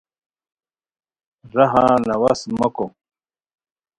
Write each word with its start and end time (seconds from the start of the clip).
راہا 1.53 1.85
نواہځ 2.07 2.39
موکو 2.57 2.85